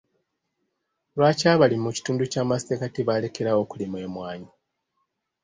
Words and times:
Lwaki 1.15 1.45
abalimi 1.53 1.83
mu 1.85 1.91
kitundu 1.95 2.23
ky'amassekkati 2.31 2.99
baalekeraawo 3.07 3.61
okulima 3.65 3.97
emmwanyi? 4.05 4.49